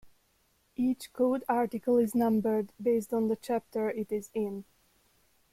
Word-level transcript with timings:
Each 0.75 1.13
code 1.13 1.43
article 1.47 1.99
is 1.99 2.15
numbered 2.15 2.73
based 2.81 3.13
on 3.13 3.27
the 3.27 3.35
chapter 3.35 3.91
it 3.91 4.11
is 4.11 4.31
in. 4.33 4.65